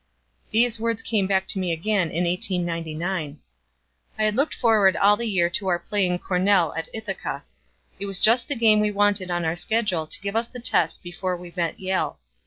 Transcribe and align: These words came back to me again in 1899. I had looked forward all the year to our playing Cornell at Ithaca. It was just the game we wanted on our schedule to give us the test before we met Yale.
These 0.49 0.79
words 0.79 1.03
came 1.03 1.27
back 1.27 1.47
to 1.49 1.59
me 1.59 1.71
again 1.71 2.09
in 2.09 2.23
1899. 2.25 3.37
I 4.17 4.23
had 4.23 4.33
looked 4.35 4.55
forward 4.55 4.97
all 4.97 5.15
the 5.15 5.27
year 5.29 5.47
to 5.51 5.67
our 5.67 5.77
playing 5.77 6.17
Cornell 6.17 6.73
at 6.73 6.89
Ithaca. 6.91 7.43
It 7.99 8.07
was 8.07 8.19
just 8.19 8.47
the 8.47 8.55
game 8.55 8.79
we 8.79 8.89
wanted 8.89 9.29
on 9.29 9.45
our 9.45 9.55
schedule 9.55 10.07
to 10.07 10.21
give 10.21 10.35
us 10.35 10.47
the 10.47 10.59
test 10.59 11.03
before 11.03 11.37
we 11.37 11.53
met 11.55 11.79
Yale. 11.79 12.17